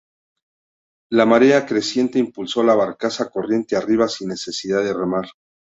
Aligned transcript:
La 1.11 1.27
marea 1.27 1.63
creciente 1.67 2.17
impulsó 2.17 2.63
la 2.63 2.73
barcaza 2.73 3.29
corriente 3.29 3.75
arriba 3.75 4.07
sin 4.07 4.29
necesidad 4.29 4.81
de 4.81 4.95
remar. 4.95 5.27